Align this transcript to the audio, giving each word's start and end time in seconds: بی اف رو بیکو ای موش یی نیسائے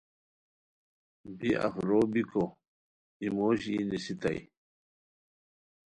بی 1.37 1.49
اف 1.67 1.75
رو 1.87 2.01
بیکو 2.11 2.45
ای 3.21 3.27
موش 3.35 3.61
یی 3.71 3.79
نیسائے 3.89 4.39